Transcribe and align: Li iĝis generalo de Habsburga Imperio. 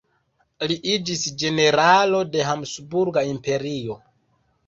Li 0.69 0.75
iĝis 0.93 1.25
generalo 1.43 2.23
de 2.37 2.47
Habsburga 2.49 3.25
Imperio. 3.35 4.01